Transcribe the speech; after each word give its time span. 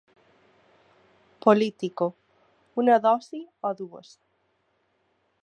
Politico: 1.45 2.07
Una 2.85 2.97
dosi 3.07 3.43
o 3.71 3.73
dues? 3.83 4.19